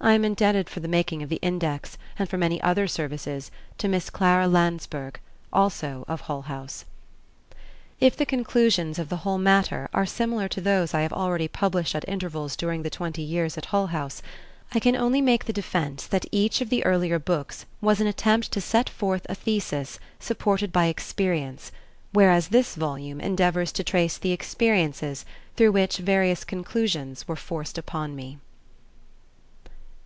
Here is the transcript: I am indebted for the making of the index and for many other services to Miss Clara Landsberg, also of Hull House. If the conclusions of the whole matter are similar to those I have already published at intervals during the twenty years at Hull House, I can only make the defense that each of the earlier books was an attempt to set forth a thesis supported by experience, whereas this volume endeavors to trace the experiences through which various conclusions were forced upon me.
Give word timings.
I 0.00 0.12
am 0.12 0.24
indebted 0.24 0.70
for 0.70 0.78
the 0.78 0.86
making 0.86 1.24
of 1.24 1.28
the 1.28 1.40
index 1.42 1.98
and 2.20 2.28
for 2.28 2.38
many 2.38 2.62
other 2.62 2.86
services 2.86 3.50
to 3.78 3.88
Miss 3.88 4.10
Clara 4.10 4.46
Landsberg, 4.46 5.18
also 5.52 6.04
of 6.06 6.20
Hull 6.22 6.42
House. 6.42 6.84
If 7.98 8.16
the 8.16 8.24
conclusions 8.24 9.00
of 9.00 9.08
the 9.08 9.16
whole 9.18 9.38
matter 9.38 9.88
are 9.92 10.06
similar 10.06 10.46
to 10.50 10.60
those 10.60 10.94
I 10.94 11.00
have 11.00 11.12
already 11.12 11.48
published 11.48 11.96
at 11.96 12.08
intervals 12.08 12.54
during 12.54 12.84
the 12.84 12.90
twenty 12.90 13.22
years 13.22 13.58
at 13.58 13.66
Hull 13.66 13.88
House, 13.88 14.22
I 14.72 14.78
can 14.78 14.94
only 14.94 15.20
make 15.20 15.46
the 15.46 15.52
defense 15.52 16.06
that 16.06 16.26
each 16.30 16.60
of 16.60 16.70
the 16.70 16.84
earlier 16.84 17.18
books 17.18 17.66
was 17.80 18.00
an 18.00 18.06
attempt 18.06 18.52
to 18.52 18.60
set 18.60 18.88
forth 18.88 19.26
a 19.28 19.34
thesis 19.34 19.98
supported 20.20 20.70
by 20.70 20.86
experience, 20.86 21.72
whereas 22.12 22.48
this 22.48 22.76
volume 22.76 23.20
endeavors 23.20 23.72
to 23.72 23.82
trace 23.82 24.16
the 24.16 24.30
experiences 24.32 25.24
through 25.56 25.72
which 25.72 25.96
various 25.98 26.44
conclusions 26.44 27.26
were 27.26 27.36
forced 27.36 27.76
upon 27.76 28.14
me. 28.14 28.38